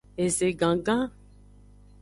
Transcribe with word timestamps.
Eze 0.23 0.49
gangan. 0.51 1.11